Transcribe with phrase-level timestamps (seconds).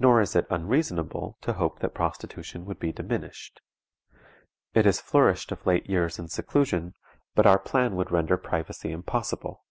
[0.00, 3.60] Nor is it unreasonable to hope that prostitution would be diminished.
[4.74, 6.94] It has flourished of late years in seclusion,
[7.36, 9.64] but our plan would render privacy impossible.